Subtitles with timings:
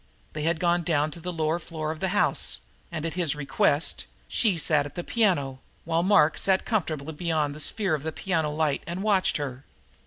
[0.33, 2.61] They had gone down to the lower floor of the house,
[2.91, 7.59] and, at his request, she sat at the piano, while Mark sat comfortably beyond the
[7.59, 9.63] sphere of the piano light and watched her.